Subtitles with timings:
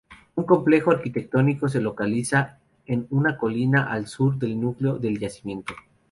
[0.35, 2.57] Un complejo arquitectónico se localiza
[2.87, 5.75] en una colina al sur del núcleo del yacimiento.